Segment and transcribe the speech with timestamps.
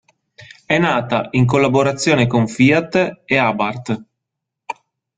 [0.65, 4.05] È nata in collaborazione con Fiat e Abarth.